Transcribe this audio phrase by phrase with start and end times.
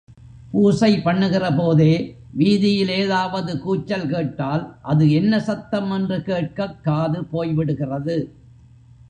[0.51, 2.15] பூசை பண்ணுகிறபோதே,
[2.31, 8.31] வீதியில் ஏதாவது கூச்சல் கேட்டால் அது என்ன சத்தம் என்று கேட்கக் காது போய்விடுகிறது.